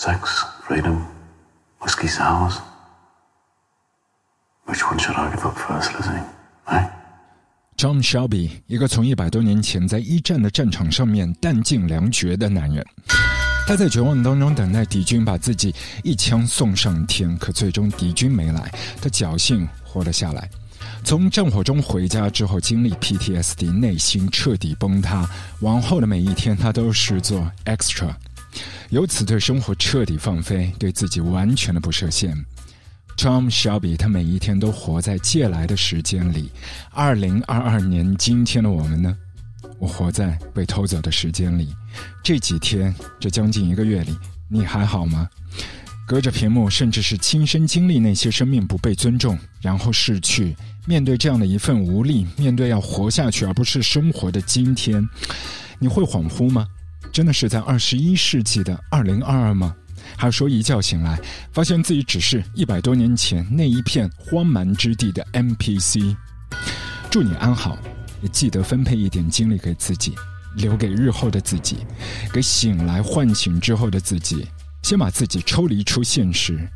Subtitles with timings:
[0.00, 1.04] sex, freedom,
[1.82, 2.58] whiskey sours.
[4.66, 6.22] Which one should I give up first, Lizzie?
[6.68, 6.88] Eh?
[7.76, 12.82] John Shelby，一个从一百多年前在一战的战场上面弹尽粮绝的男人，
[13.66, 18.72] 他在绝望当中等待敌军把自己一枪送上天，可最终敌军没来，
[19.02, 20.48] 他侥幸活了下来。
[21.04, 25.28] 从战火中回家之后，经历 PTSD，内心彻底崩塌。
[25.60, 28.14] 往后的每一天，他都是做 extra，
[28.90, 32.36] 由此对生活彻底放飞，对自己完全的不设限。
[33.16, 36.50] Tom Shelby，他每一天都活在借来的时间里。
[36.90, 39.16] 二零二二年今天的我们呢？
[39.78, 41.74] 我活在被偷走的时间里。
[42.22, 44.16] 这几天，这将近一个月里，
[44.48, 45.28] 你还好吗？
[46.06, 50.56] 隔着屏幕，甚至是亲身经历那些生命不被尊重，然后逝去。
[50.86, 55.06] 面对这样的一份无力，面对要活下去而不是生活的今天，
[55.78, 56.66] 你会恍惚吗？
[57.12, 59.74] 真的是在二十一世纪的二零二二吗？
[60.16, 61.18] 还是说一觉醒来，
[61.52, 66.16] 发现自己只是一百多年前那一片荒蛮之地的 NPC？
[67.10, 67.78] 祝你安好，
[68.22, 70.14] 也记得分配一点精力给自己，
[70.56, 71.78] 留给日后的自己，
[72.32, 74.46] 给醒来唤醒之后的自己，
[74.82, 76.68] 先把自己抽离出现实。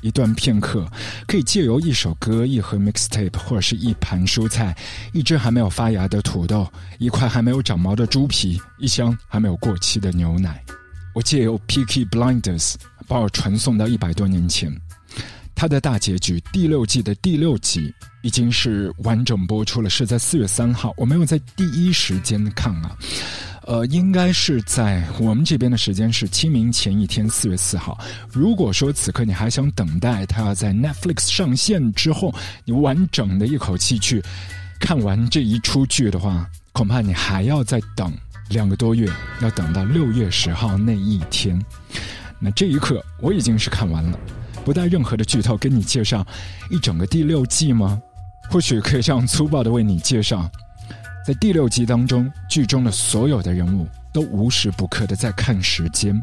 [0.00, 0.86] 一段片刻，
[1.26, 4.76] 可以借由一首歌、一盒 mixtape，或者是一盘蔬菜、
[5.12, 6.66] 一只还没有发芽的土豆、
[6.98, 10.62] 一块还没有长毛的猪皮、一箱还没有过期的牛奶。
[11.14, 12.72] 我借由《Peaky Blinders》
[13.08, 14.72] 把我传送到一百多年前。
[15.54, 17.92] 它的大结局第六季的第六集
[18.22, 20.94] 已经是完整播出了，是在四月三号。
[20.96, 22.96] 我没有在第一时间看啊。
[23.66, 27.98] 呃，应该是在我们这边的时间是清明前一天，四月四号。
[28.32, 34.22] 如果说此刻你还想等待它要在 Netflix 上线之后，你完整的一口气去
[34.80, 38.12] 看完这一出剧的话，恐怕你还要再等
[38.48, 39.08] 两个多月，
[39.42, 41.62] 要等到六月十号那一天。
[42.38, 44.18] 那这一刻我已经是看完了，
[44.64, 46.26] 不带任何的剧透，跟你介绍
[46.70, 48.00] 一整个第六季吗？
[48.50, 50.50] 或许可以这样粗暴的为你介绍。
[51.30, 56.20] 在第六集当中，剧中的所有的人物都无时不刻的在看时间，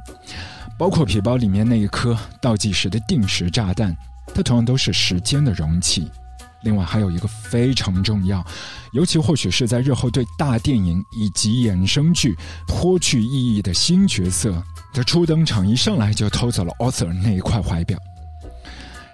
[0.78, 3.96] 包括皮包里面那一颗倒计时的定时炸弹，
[4.36, 6.12] 它同样都是时间的容器。
[6.60, 8.46] 另外还有一个非常重要，
[8.92, 12.36] 尤其或许是在日后对大电影以及衍生剧
[12.68, 14.62] 颇具意义的新角色
[14.94, 17.98] 的初登场，一上来就偷走了 Author 那一块怀表。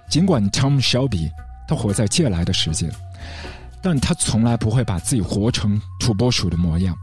[0.09, 1.29] 尽管 Tom Shelby
[1.67, 2.91] 他活在借来的时间。
[3.83, 6.97] 但他从来不会把自己活成土拨鼠的模样。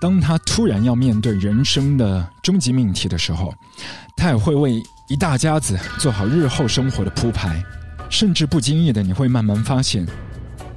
[0.00, 3.54] 当他突然要面对人生的终极命题的时候，
[4.16, 7.62] 他也会为一大家子做好日后生活的铺排。
[8.10, 10.04] 甚至不经意的，你会慢慢发现，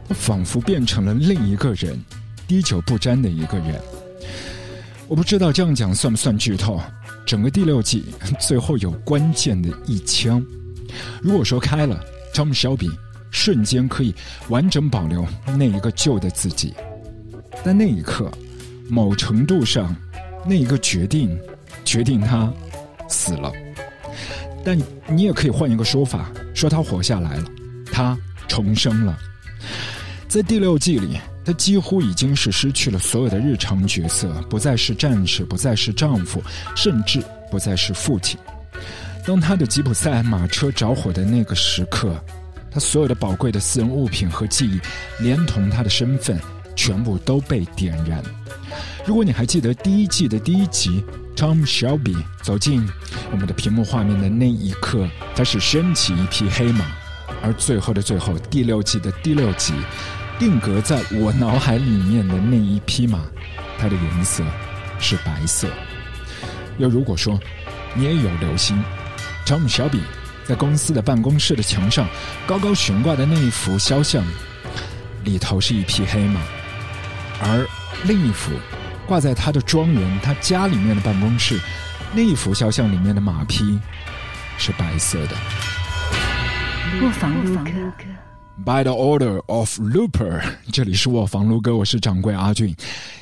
[0.07, 1.99] 他仿佛变成了另一个人，
[2.47, 3.81] 滴酒不沾的一个人。
[5.07, 6.79] 我不知道这样讲算不算剧透。
[7.25, 8.05] 整个第六季
[8.39, 10.41] 最后有关键的一枪，
[11.21, 11.99] 如果说开了
[12.33, 12.89] ，Tom Shelby。
[13.35, 14.15] 瞬间可以
[14.47, 16.73] 完整保留那一个旧的自己，
[17.65, 18.31] 但那一刻，
[18.89, 19.93] 某程度上，
[20.47, 21.37] 那一个决定，
[21.83, 22.51] 决定他
[23.09, 23.51] 死了。
[24.63, 24.79] 但
[25.09, 27.43] 你也可以换一个说法，说他活下来了，
[27.91, 29.17] 他重生了。
[30.29, 36.41] 在第六季里，他几乎已经是失去了所有的日常角色，不再是战士，不再是丈夫，
[36.73, 38.39] 甚至不再是父亲。
[39.25, 42.17] 当他的吉普赛马车着火的那个时刻。
[42.75, 44.81] 他所有的宝贵的私人物品和记忆，
[45.23, 46.37] 连同他的身份，
[46.75, 48.21] 全部都被点燃。
[49.05, 51.01] 如果你还记得第一季的第一集
[51.37, 52.85] ，Tom Shelby 走进
[53.31, 56.83] 我们的屏幕画面的那一刻，他是升起一匹黑马；
[57.41, 59.73] 而最后的最后，第六季的第六集，
[60.37, 63.21] 定格在我脑海里面的那一匹马，
[63.79, 64.43] 它的颜色
[64.99, 65.69] 是白色。
[66.77, 67.39] 又如果说
[67.93, 68.77] 你也有留心
[69.45, 70.01] ，Tom Shelby。
[70.47, 72.07] 在公司的办公室的墙上，
[72.45, 74.23] 高高悬挂的那一幅肖像，
[75.23, 76.39] 里头是一匹黑马；
[77.41, 77.67] 而
[78.03, 78.51] 另一幅
[79.07, 81.59] 挂在他的庄园、他家里面的办公室，
[82.13, 83.79] 那一幅肖像里面的马匹
[84.57, 85.35] 是白色的。
[86.99, 87.65] 不妨，不妨
[88.63, 92.75] ，By the order of Looper， 这里是卧房撸哥，我是掌柜阿俊。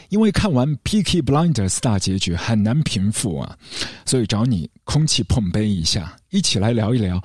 [0.10, 3.58] 因为看完《Peaky Blinders》大结局很难平复啊，
[4.06, 7.18] 所以找你空气碰杯一下，一起来聊一聊《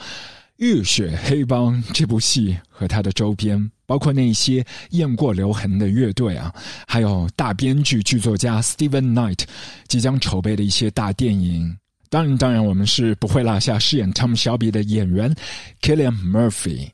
[0.57, 6.51] 浴血黑帮》这部戏和它的周边，包括那些雁过留痕的乐队啊，
[6.87, 9.41] 还有大编剧剧作家 Steven Knight
[9.87, 11.77] 即将筹备的一些大电影。
[12.09, 15.37] 当然，当然，我们是不会落下饰演 Tom Shelby 的演员
[15.83, 16.89] Killian Murphy。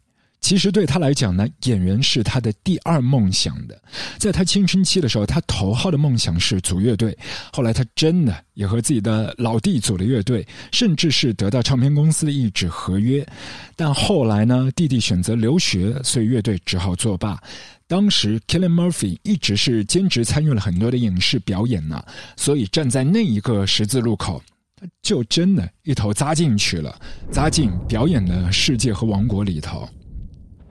[0.44, 3.80] 其实对他来讲呢，演员是他的第二梦想的。
[4.18, 7.16] 在他青春期的时候，他头号的梦想是组乐队。
[7.50, 13.26] 后来他真的也和自己的老弟组了乐队，甚至是得到唱片公司的一纸合约。
[13.74, 17.42] 但后来呢，弟弟选择留学，所以乐队只好作罢。
[17.86, 22.04] 当时 k i l l i n Murphy 一直是兼职参与了很多的影视表演呢，
[22.36, 24.42] 所以站在那一个十字路口，
[24.76, 27.00] 他就真的一头扎进去了，
[27.32, 29.88] 扎进表演的世界和王国里头。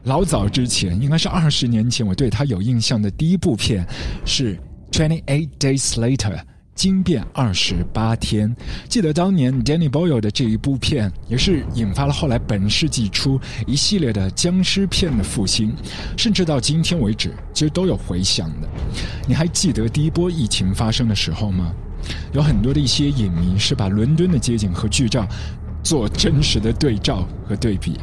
[0.04, 3.88] 老早之前，应该是二十年前，我对他有印象的第一部片
[4.26, 4.58] 是
[4.92, 6.36] 《Twenty Eight Days Later》
[6.76, 8.54] 惊变二十八天。
[8.90, 15.74] 记得当年 Danny Boyle 的这一部片，也是引发了后来本世纪初一系列的僵尸片的复兴，
[16.18, 18.68] 甚至到今天为止，其实都有回响的。
[19.26, 21.74] 你还记得第一波疫情发生的时候吗？
[22.34, 25.26] 有很多的一些影迷是把伦敦的街景和剧照。
[25.84, 28.00] 做真实的对照和对比，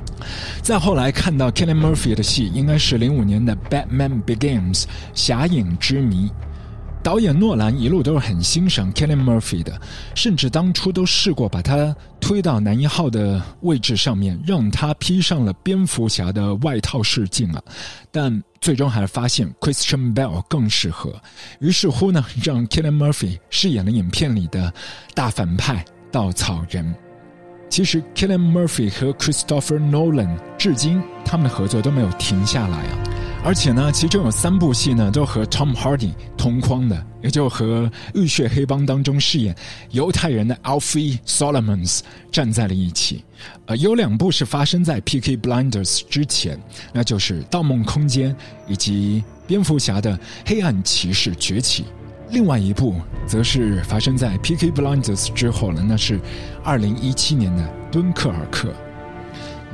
[0.63, 4.83] 再后来看到 Kelly Murphy 的戏，应该是零五年的《Batman Begins》
[5.15, 6.31] 侠影之谜。
[7.03, 9.81] 导演诺兰一路都是很欣赏 Kelly Murphy 的，
[10.15, 17.63] 甚至当初都试过把他推到男一号的位置上面，让他披上了蝙蝠侠的外套试镜啊。
[18.13, 21.19] 但最终还是发现 Christian Bale 更适合，
[21.61, 24.71] 于是乎呢，让 Kelly Murphy 饰演了影片里的
[25.15, 26.95] 大反派稻草人。
[27.71, 32.99] 其实，Killian Murphy 和 Christopher Nolan 至今他们的合作都没有停下来啊！
[33.45, 37.87] 而且呢，其中有三部戏呢都和 Tom Hardy 同框的，也就和
[38.21, 39.55] 《浴血黑帮》当中饰演
[39.93, 42.01] 犹太人的 Alfie Solomons
[42.33, 43.25] 站在了一起。
[43.67, 45.37] 呃，有两部是发生在 P.K.
[45.37, 46.61] Blinders 之前，
[46.93, 48.35] 那就是《盗梦空间》
[48.67, 51.85] 以及《蝙蝠侠的黑暗骑士崛起》。
[52.31, 52.95] 另外一部
[53.27, 54.71] 则是发生在《P.K.
[54.71, 56.21] Blinders》之后了，那是
[56.63, 58.69] 二零一七年的《敦刻尔克》。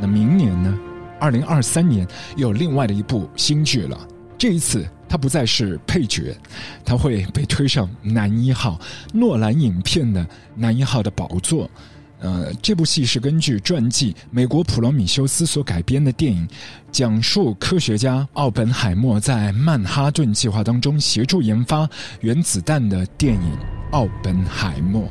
[0.01, 0.79] 那明年呢？
[1.19, 2.07] 二零二三年
[2.37, 3.99] 有另外的一部新剧了。
[4.39, 6.37] 这一次他不再是配角，
[6.85, 8.79] 他会被推上男一号
[9.13, 11.71] 诺兰影片的男一号的宝座。
[12.19, 16.49] 呃，这部戏是根据传记《美国普罗米修斯》所改编的电影，
[16.91, 21.89] 讲述科学家奥本海默在曼哈顿计划当中协助研发
[22.21, 23.53] 原子弹的电影
[23.91, 25.03] 《奥本海默》。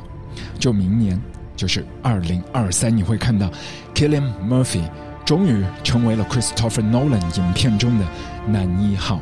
[0.58, 1.18] 就明年，
[1.54, 3.50] 就是二零二三，你会看到
[3.94, 4.82] Killian Murphy
[5.24, 8.04] 终于成为了 Christopher Nolan 影片中的
[8.48, 9.20] 男一号。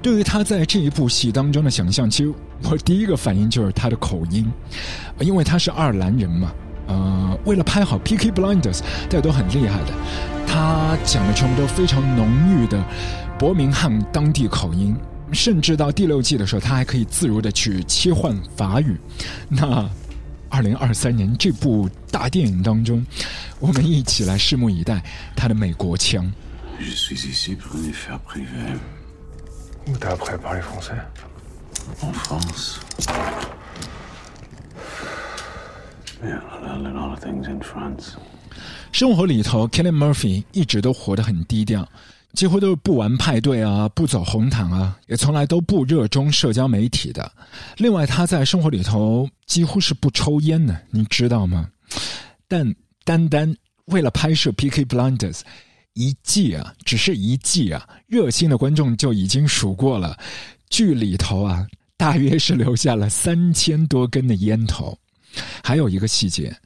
[0.00, 2.32] 对于他在这一部戏当中的想象，其实
[2.62, 4.48] 我第一个反应就是他的口音，
[5.18, 6.52] 因为他是爱尔兰人嘛。
[6.86, 8.30] 呃，为了拍好《P.K.
[8.30, 9.92] Blinders》，大家都很厉害的。
[10.46, 12.82] 他讲的全部都非常浓郁的
[13.38, 14.96] 伯明翰当地口音，
[15.32, 18.96] 甚至到第六季的时候，他还可以自如的去切换法语。
[19.48, 19.88] 那
[20.48, 23.04] 二零二三年这部大电影当中，
[23.58, 25.02] 我们一起来拭目以待
[25.34, 26.32] 他的美国腔。
[38.92, 41.86] 生活里头，Kelly Murphy 一直都活得很低调，
[42.32, 47.30] 几乎都是不玩派对啊，不走红毯啊，也从来都不热衷社交媒体的。
[47.76, 51.68] 另外，他在生活里头几乎是不抽烟的，你知道吗？
[52.48, 52.74] 但
[53.04, 53.54] 单单
[53.86, 54.84] 为了拍摄《P.K.
[54.86, 55.38] Blinders》
[55.92, 60.16] 一季啊，只是一季啊，热心的观众就已经数过了，
[60.70, 61.66] 剧里头啊，
[61.98, 64.98] 大约是留下了三千多根的烟头。
[65.62, 66.56] 还有一个细节，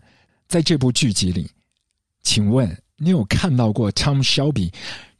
[0.48, 1.50] 在这部剧集里，
[2.22, 4.72] 请问你有看到过 Tom Shelby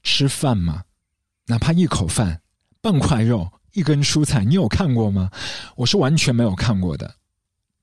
[0.03, 0.83] 吃饭吗？
[1.47, 2.41] 哪怕一口饭、
[2.81, 5.31] 半块肉、一根蔬菜，你有看过吗？
[5.77, 7.15] 我是完全没有看过的。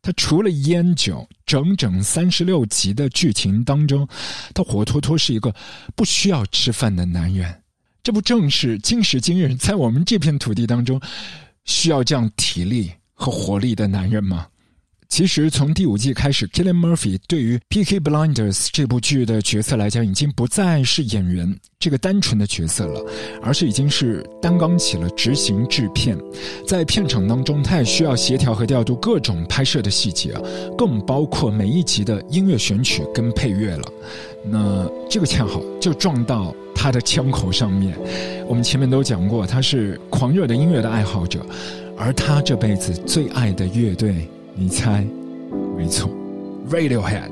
[0.02, 4.08] 他除了烟酒，整整三十六集的剧情当中，
[4.54, 5.54] 他活脱脱是一个
[5.96, 7.64] 不需要吃饭的男人。
[8.04, 11.02] 这不正是今时今日在我们这片土地当中
[11.66, 14.48] 需要这样体力和活力的男人吗？
[15.10, 18.00] 其实从第五季开始，Killian Murphy 对于《P.K.
[18.00, 23.04] Blinders》这部剧的角色来讲，已经不再是演员这个单纯的角色了，
[23.42, 26.18] 而是已经是担纲起了执行制片。
[26.68, 30.34] 在片场当中，他也需要协调和调度各种拍摄的细节，
[30.78, 33.84] 更包括每一集的音乐选曲跟配乐了。
[34.46, 37.98] 那这个恰好就撞到他的枪口上面。
[38.46, 41.44] 我们前面都讲过，他是狂热的音乐的爱好者，
[41.98, 44.28] 而他这辈子最爱的乐队。
[44.60, 45.06] 你猜，
[45.78, 46.10] 没错
[46.72, 47.30] ，Radiohead。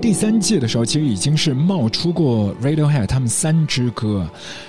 [0.00, 4.24] 第三季的时候，其实已经是冒出过 Radiohead 他们三支歌，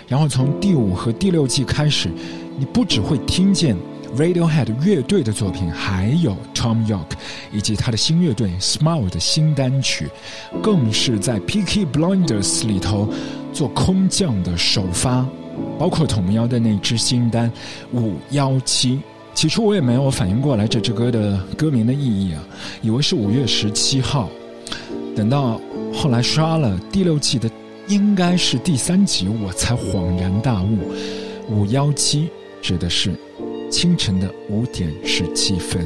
[0.07, 2.09] 然后从第五和第六季开始，
[2.57, 3.77] 你不只会听见
[4.17, 7.11] Radiohead 乐队的作品，还有 Tom York
[7.53, 10.09] 以及他的新乐队 Smile 的新单曲，
[10.63, 11.85] 更是在 P.K.
[11.85, 13.07] Blinders 里头
[13.53, 15.23] 做空降的首发，
[15.77, 17.51] 包括童谣的那支新单
[17.95, 18.95] 《五幺七》。
[19.37, 22.43] 起初我也没有反应过来这支歌的歌名的意义啊，
[22.81, 24.31] 以为是五月十七号。
[25.15, 25.61] 等到
[25.93, 27.47] 后来刷了第六季的，
[27.87, 30.79] 应该是第三集，我才恍然大悟，
[31.51, 32.29] 五幺七
[32.63, 33.13] 指的是
[33.69, 35.85] 清晨的五点十七分。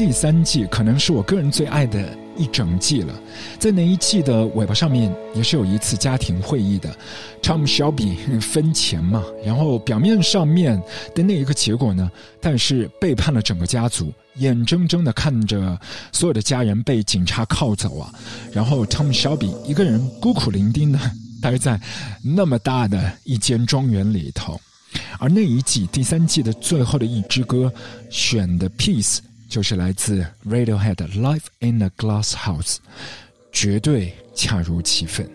[0.00, 3.12] 第三季可能是我个人最爱的一整季了，
[3.58, 6.90] 在那一季的尾巴上面也是有一次家庭会议的
[7.42, 10.82] ，Tom Shelby 分钱嘛，然后表面上面
[11.14, 15.78] 的那一个结果呢，但是背叛了整个家族，眼睁睁的看着
[16.12, 18.10] 所有的家人被警察铐走啊，
[18.54, 20.98] 然后 Tom Shelby 一个人孤苦伶仃的
[21.42, 21.78] 待在
[22.24, 24.58] 那么大的一间庄园里头，
[25.18, 27.70] 而那一季第三季的最后的一支歌
[28.08, 29.18] 选的 Peace。
[29.50, 32.76] 就是来自 Radiohead 的《Life in a Glass House》，
[33.50, 35.28] 绝对恰如其分。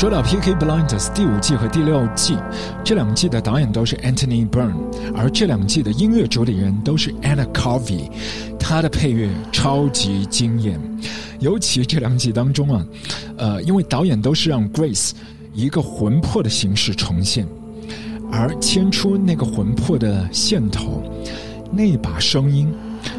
[0.00, 0.54] 说到《P.K.
[0.54, 2.34] Blinders》第五季和第六季，
[2.82, 4.72] 这两季的导演都是 Anthony Byrne，
[5.14, 8.10] 而这两季的音乐主理人都是 Anna Carvey，
[8.58, 10.80] 他的配乐超级惊艳。
[11.38, 12.86] 尤其这两季当中啊，
[13.36, 15.10] 呃，因为导演都是让 Grace
[15.52, 17.46] 一个魂魄的形式重现，
[18.32, 21.02] 而牵出那个魂魄的线头，
[21.70, 22.72] 那把声音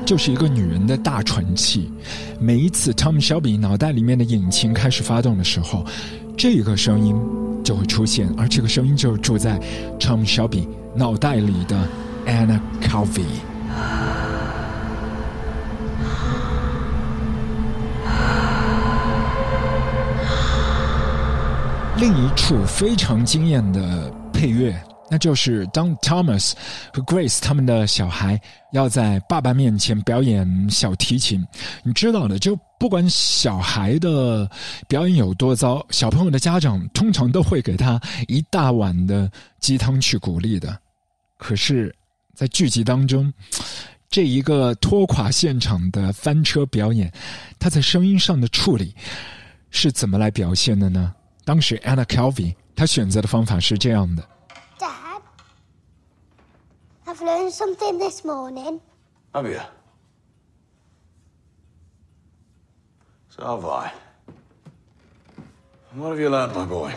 [0.05, 1.91] 就是一个女人的大喘气。
[2.39, 5.85] 每一次 Tom Shelby 脑袋里面的引擎开始发动的时候。
[6.37, 7.15] 这个声音
[7.63, 9.59] 就会出现，而这个声音就是住在
[9.99, 10.65] Tom Shelby
[10.95, 11.87] 脑袋里的
[12.25, 13.21] Anna Calvi。
[21.97, 24.75] 另一处非常惊艳的配乐，
[25.13, 26.53] 那就是当 Thomas
[26.93, 28.39] 和 Grace 他们的小孩
[28.71, 31.45] 要在爸爸面前表演小提琴，
[31.83, 34.49] 你知道的，就不管小孩的
[34.87, 37.99] 表演有多糟，小朋友的家长通常都会给他
[38.29, 40.79] 一大碗的鸡汤去鼓励的。
[41.37, 41.93] 可是，
[42.33, 43.33] 在剧集当中，
[44.09, 47.11] 这一个拖垮现场的翻车表演，
[47.59, 48.95] 他在声音上的处理
[49.71, 51.13] 是怎么来表现的呢？
[51.43, 54.25] 当时 Anna Kelvin 他选择的方法是这样的。
[57.11, 58.79] I've learned something this morning.
[59.35, 59.59] Have you?
[63.27, 63.91] So have I.
[65.95, 66.93] what have you learned, my boy?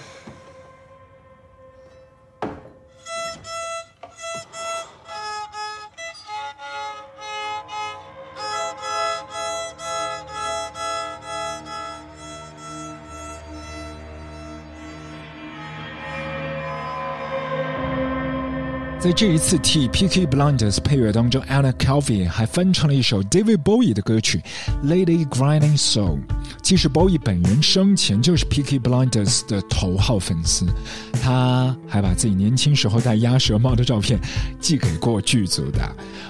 [19.12, 20.26] T P.K.
[20.26, 24.42] Blinders 配乐当中，Anna Calvi 还翻唱了一首 David Bowie 的歌曲
[24.86, 26.16] 《Lady Grinding Soul》。
[26.62, 28.78] 其实 Bowie 本人生前就是 P.K.
[28.78, 30.66] Blinders 的头号粉丝，
[31.22, 34.18] 他还把自己年轻时候戴鸭舌帽的照片
[34.58, 35.80] 寄给过剧组的。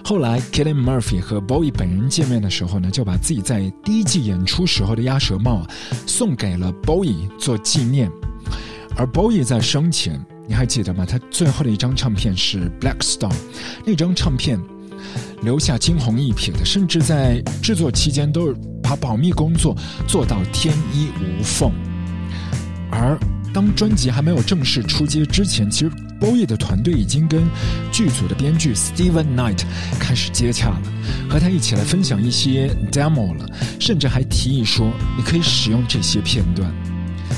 [0.04, 5.64] 后来 Killian Murphy 和 Bowie 本人见面的时候呢，就把自己在第一季演出时候的鸭舌帽
[6.06, 8.10] 送给了 Bowie 做纪念。
[8.96, 10.20] 而 Bowie 在生前。
[10.46, 11.06] 你还记得吗？
[11.06, 13.30] 他最后的一张唱片是《Black Star》，
[13.84, 14.60] 那张唱片
[15.42, 19.74] 留下惊鸿一瞥的，甚至在制作期间都是把保密工作
[20.06, 21.72] 做到天衣无缝。
[22.90, 23.18] 而
[23.54, 27.42] 当专辑还没有正式出街之前，其实 b o w 的团队已经跟
[27.90, 29.62] 剧组的编剧 Steven Knight
[29.98, 30.82] 开始接洽了，
[31.30, 33.48] 和他一起来分享一些 demo 了，
[33.80, 36.70] 甚至还提议说你可以使用这些片段。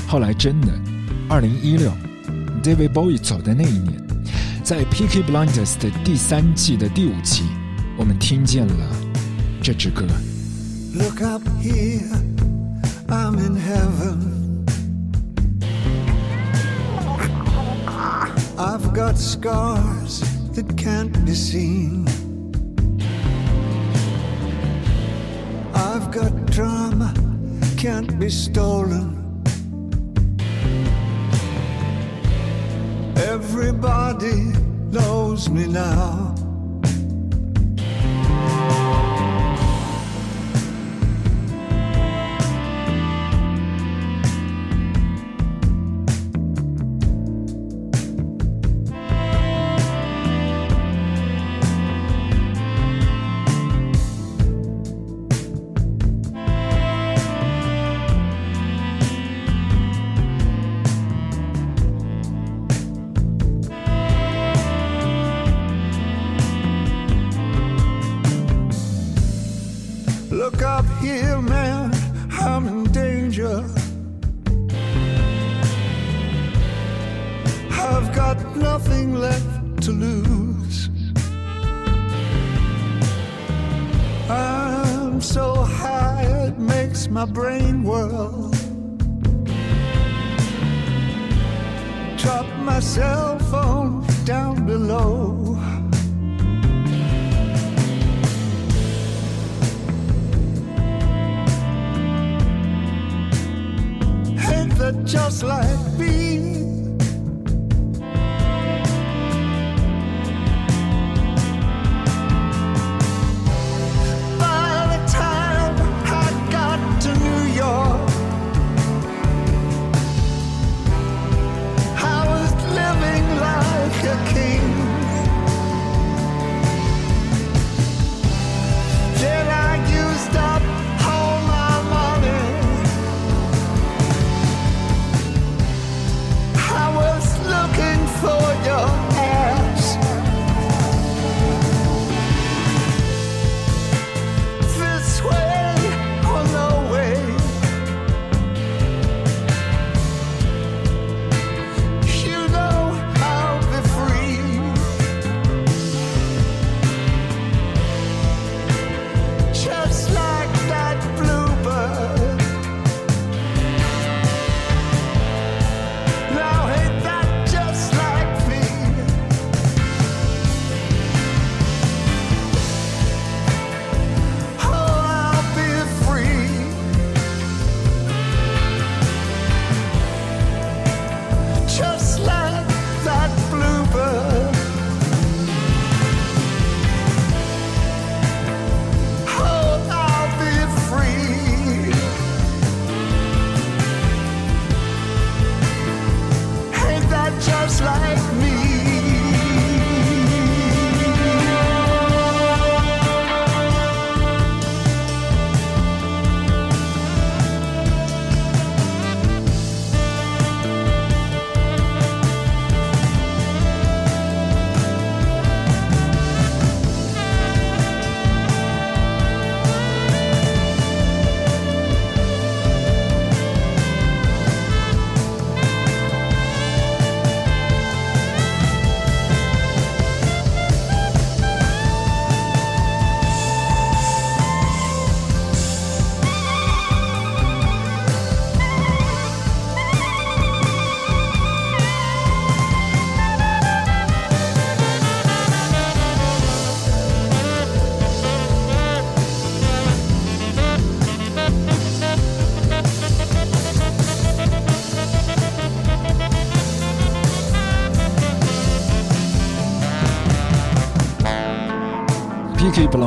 [0.07, 0.67] 后来真的，
[1.29, 1.89] 二零一六。
[2.63, 3.93] David Bowie 走的那一年，
[4.63, 7.43] 在《Peaky Blinders》的第三季的第五集，
[7.97, 8.73] 我们听见了
[9.61, 10.05] 这支歌。
[10.93, 12.09] Look up here,
[13.07, 14.65] I'm in heaven.
[18.57, 20.21] I've got scars
[20.55, 22.05] that can't be seen.
[25.73, 27.13] I've got drama
[27.77, 29.26] can't be stolen.
[33.19, 34.53] Everybody
[34.91, 36.36] knows me now.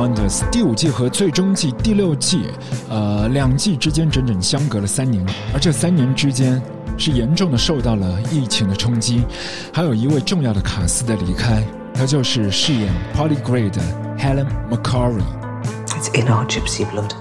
[0.00, 2.44] Blinders》第五季和最终季第六季，
[2.88, 6.62] 呃，两季之间整整相隔了三年，而这三年之间
[6.96, 9.22] 是严重的受到了疫情的冲击，
[9.74, 13.82] 还有一位重要的卡司的离开，他就是饰演 Polly Gray 的
[14.18, 17.12] Helen McCrory。It's in our gypsy blood.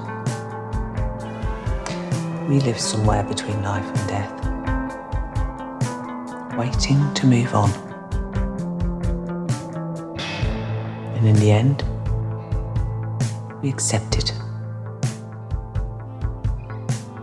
[2.48, 4.32] We live somewhere between life and death,
[6.58, 7.72] waiting to move on.
[11.18, 11.84] And in the end,
[13.63, 14.33] We accept it.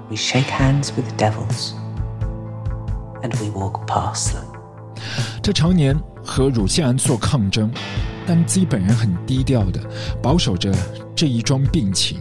[0.09, 1.73] We shake hands with the devils,
[3.21, 4.45] and we walk past them.
[5.43, 7.71] 他常年和乳腺癌做抗争，
[8.25, 9.79] 但自己本人很低调的
[10.21, 10.73] 保守着
[11.15, 12.19] 这一桩病情，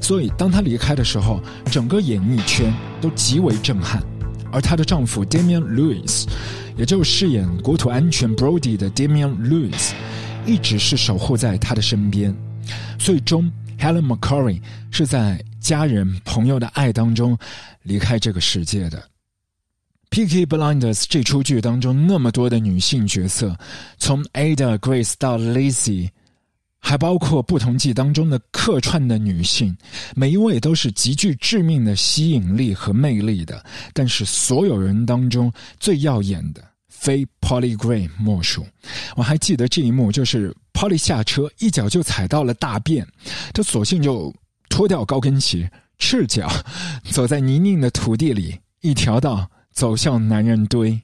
[0.00, 4.02] 所以当他离开的时候，整个演艺圈都极为震撼。
[4.52, 6.26] 而她的丈夫 Damian Lewis，
[6.76, 9.92] 也就是饰演国土安全 Brody 的 Damian Lewis，
[10.44, 12.34] 一直是守护在她的身边。
[12.98, 17.38] 最终，Helen McCrory 是在家人朋友的爱当中
[17.82, 19.02] 离开这个世界的。
[20.12, 23.56] 《Peaky Blinders》这出剧当中那么多的女性角色，
[23.96, 26.10] 从 Ada、Grace 到 Lizzie，
[26.80, 29.76] 还包括不同季当中的客串的女性，
[30.16, 33.64] 每一位都是极具致命的吸引力和魅力的。
[33.92, 36.60] 但是所有人当中最耀眼的，
[37.00, 38.64] 非 Polly Gray 莫属。
[39.16, 43.06] 我还记得这一幕，就是 Polly 下车，一脚就踩到了大便，
[43.52, 44.32] 他索性就
[44.68, 46.48] 脱掉高跟鞋，赤脚
[47.10, 49.50] 走在泥泞的土地里，一条道。
[49.72, 51.00] 走向男人堆，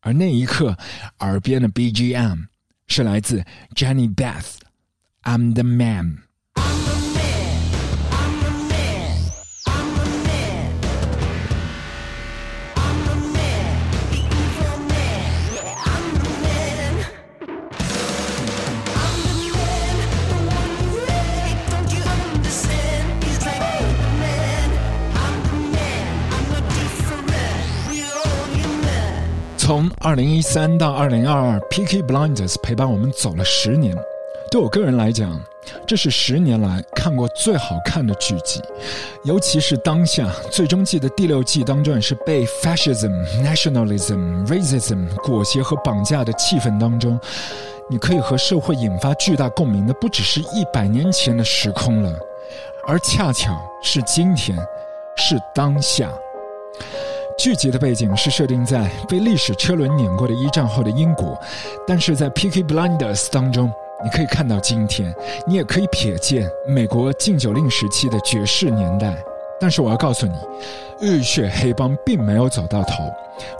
[0.00, 0.76] 而那一刻，
[1.20, 2.48] 耳边的 BGM
[2.88, 3.44] 是来自
[3.76, 6.18] Jenny Beth，I'm the man。
[30.08, 33.94] 二零一三到二零二二，《Peaky Blinders》陪伴我们走了十年。
[34.50, 35.38] 对我个人来讲，
[35.86, 38.58] 这是十年来看过最好看的剧集。
[39.22, 43.12] 尤其是当下最终季的第六季当中，是被 fascism、
[43.44, 47.20] nationalism、racism 裹挟和绑架的气氛当中，
[47.90, 52.10] 你可以和社会引发巨大共鸣的，不只是一百年前的时空了，
[52.86, 54.56] 而恰巧是今天，
[55.18, 56.10] 是当下。
[57.38, 61.40] 剧集的背景是设定在被历史车轮碾过的一战后的英国，
[61.86, 63.70] 但是在《Peaky Blinders》当中，
[64.02, 65.14] 你可以看到今天，
[65.46, 69.16] 你也可以瞥见美国禁酒令时期的爵士年代。
[69.60, 70.34] 但是我要告诉你，
[71.00, 73.04] 浴血黑帮并没有走到头，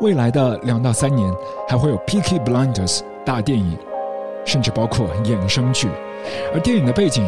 [0.01, 1.33] 未来的两到三年
[1.69, 3.79] 还会有《Peaky Blinders》大电影，
[4.45, 5.89] 甚至包括衍生剧，
[6.53, 7.25] 而电影的背景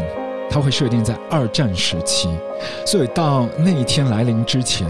[0.51, 2.29] 它会设定在二战时期，
[2.85, 4.85] 所以到那一天来临之前，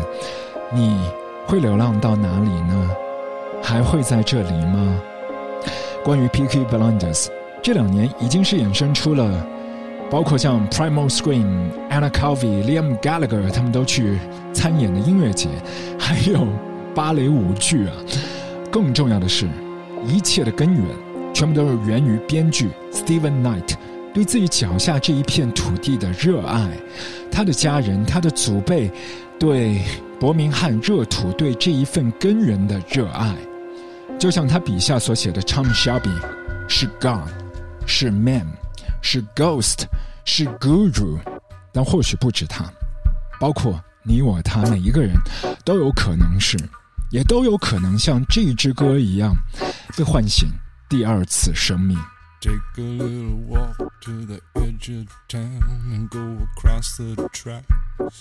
[0.72, 0.98] 你。
[1.50, 2.90] 会流浪到哪里呢？
[3.60, 4.96] 还会在这里吗？
[6.04, 7.24] 关于《Peaky Blinders》，
[7.60, 9.44] 这两年已经是衍生出了，
[10.08, 14.16] 包括像 Primal Scream、Anna Calvi、Liam Gallagher 他们都去
[14.52, 15.48] 参演的音乐节，
[15.98, 16.46] 还有
[16.94, 17.94] 芭蕾舞剧啊。
[18.70, 19.48] 更重要的是，
[20.06, 20.84] 一切的根源
[21.34, 23.74] 全部都是源于编剧 Steven Knight
[24.14, 26.70] 对自己脚下这一片土地的热爱，
[27.28, 28.88] 他的家人、他的祖辈
[29.40, 29.82] 对。
[30.20, 33.34] 伯明翰热土对这一份根源的热爱，
[34.18, 36.14] 就像他笔下所写的，Tom Shelby
[36.68, 37.26] 是 God，
[37.86, 38.46] 是 Man，
[39.00, 39.84] 是 Ghost，
[40.26, 41.18] 是 Guru，
[41.72, 42.70] 但或许不止他，
[43.40, 45.14] 包括你我他每一个人
[45.64, 46.58] 都有可能是，
[47.10, 49.34] 也都有可能像这支歌一样
[49.96, 50.50] 被唤醒
[50.86, 51.96] 第二次生命。
[52.42, 58.20] Take a little walk to the edge of town and go across the tracks.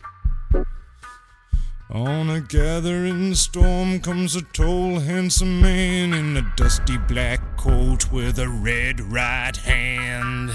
[1.93, 8.39] On a gathering storm comes a tall, handsome man in a dusty black coat with
[8.39, 10.51] a red right hand.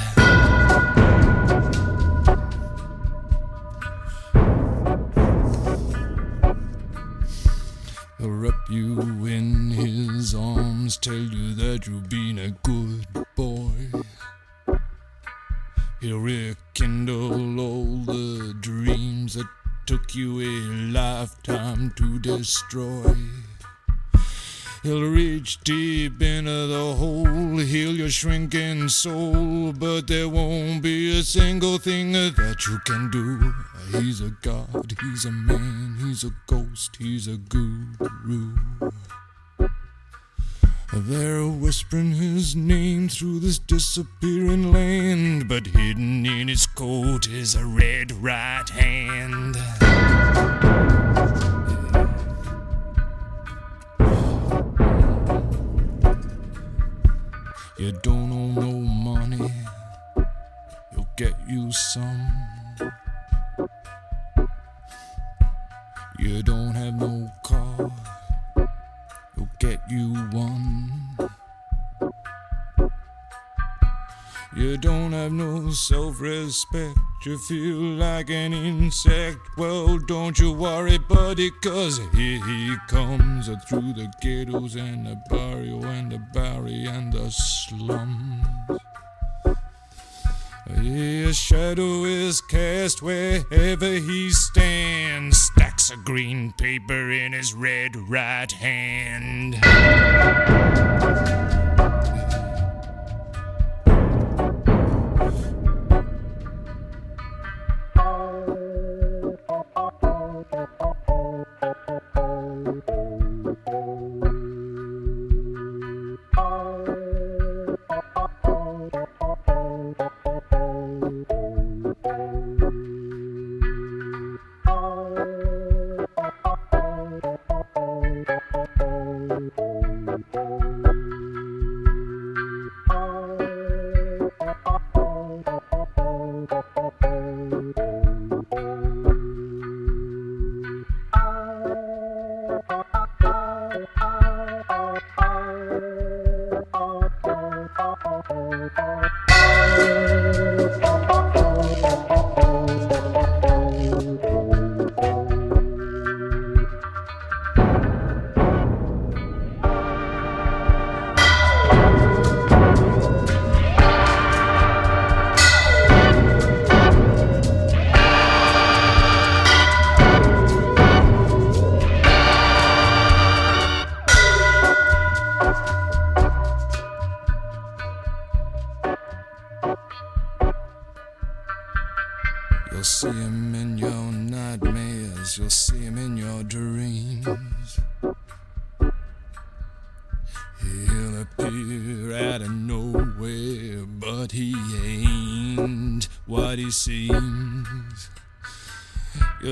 [8.17, 13.93] He'll wrap you in his arms, tell you that you've been a good boy.
[16.01, 19.47] He'll rekindle all the dreams that
[19.87, 20.53] took you a
[20.93, 23.15] lifetime to destroy.
[24.83, 31.23] He'll reach deep into the hole, heal your shrinking soul, but there won't be a
[31.23, 33.55] single thing that you can do.
[34.01, 38.57] He's a god, he's a man, he's a ghost, he's a guru.
[40.93, 47.67] They're whispering his name through this disappearing land, but hidden in his coat is a
[47.67, 49.57] red right hand.
[57.79, 59.53] You don't owe no money,
[60.93, 62.46] he'll get you some.
[75.89, 79.39] Self respect, you feel like an insect.
[79.57, 85.17] Well, don't you worry, buddy, cause here he comes uh, through the ghettos and the
[85.31, 88.45] barrio and the barry and the slums.
[90.83, 95.39] His shadow is cast wherever he stands.
[95.39, 99.55] Stacks of green paper in his red right hand.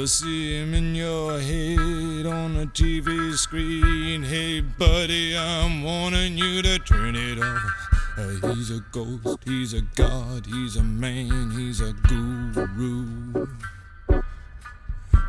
[0.04, 4.22] You'll see him in your head on the TV screen.
[4.22, 8.18] Hey, buddy, I'm warning you to turn it off.
[8.18, 13.46] Uh, he's a ghost, he's a god, he's a man, he's a guru.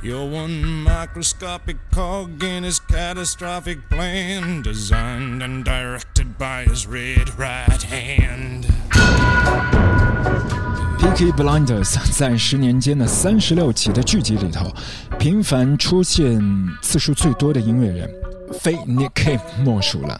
[0.04, 7.82] You're one microscopic cog in his catastrophic plan, designed and directed by his red right
[7.82, 8.66] hand.
[11.06, 14.74] Peaky Blinders 在十年间的三十六集的剧集里头，
[15.20, 16.42] 频繁出现
[16.82, 18.10] 次数最多的音乐人，
[18.60, 20.20] 非 Nicki 莫属了。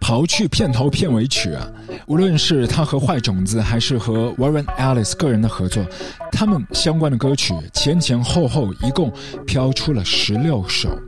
[0.00, 1.64] 刨去片头片尾曲啊，
[2.08, 5.86] 无论是他和坏种子，还是和 Warren Ellis 个人的合作，
[6.32, 9.12] 他们相关的歌曲前前后后一共
[9.46, 10.98] 飘出了十六首。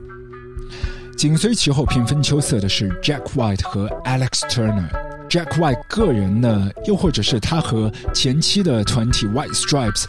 [1.17, 5.06] 紧随其后，平分秋色的是 Jack White 和 Alex Turner。
[5.29, 10.05] Jack White 个人呢，又或者是他和前期的团体 White Stripes，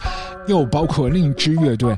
[0.46, 1.96] 又包括另一支乐队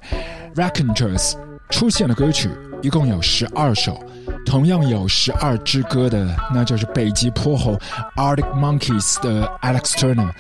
[0.55, 1.35] Raconteurs
[1.69, 2.49] 出现的歌曲，
[2.83, 4.03] 一共有十二首。
[4.47, 7.79] 同样有十二支歌的，那就是北极泼猴
[8.17, 10.31] Arctic Monkeys 的 Alex Turner。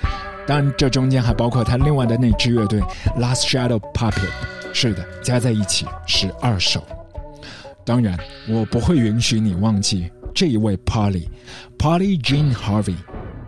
[0.46, 2.80] 当然，这中间还包括他另外的那支乐队
[3.18, 4.30] Last Shadow Puppet。
[4.72, 6.82] 是的，加在一起十二首。
[7.84, 12.96] 当然，我不会允许你忘记这一位 Polly，Polly Jean Harvey。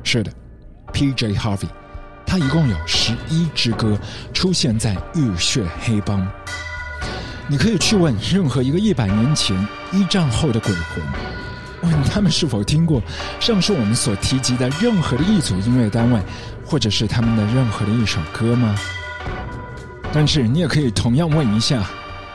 [0.05, 0.33] 是的
[0.93, 1.35] ，P.J.
[1.35, 1.69] Harvey，
[2.27, 3.99] 他一共有十一支歌
[4.33, 6.21] 出现在《浴血黑帮》。
[7.49, 9.57] 你可以去问任何一个一百年前
[9.93, 11.03] 一战后的鬼魂，
[11.83, 13.03] 问他们是否听过
[13.39, 16.21] 上述我们所提及的任何的一组音乐单位，
[16.65, 18.75] 或者是他们的任何的一首歌吗？
[20.13, 21.89] 但是你也可以同样问一下。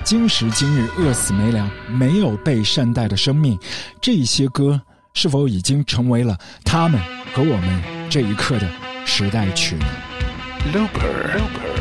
[0.08, 3.60] 今时今日饿死没粮、没有被善待的生命，
[4.00, 4.82] 这些歌
[5.14, 6.98] 是否已经成为了他们
[7.34, 8.70] 和我们这一刻的
[9.06, 9.86] 时代曲呢
[10.74, 11.77] ？Looper。